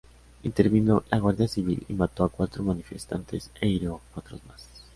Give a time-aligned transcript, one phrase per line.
[0.41, 4.67] Intervino la Guardia Civil y mató a cuatro manifestantes e hirió a cuatro más.